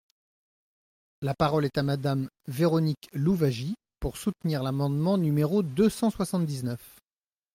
[1.21, 6.97] La parole est à Madame Véronique Louwagie, pour soutenir l’amendement numéro deux cent soixante-dix-neuf.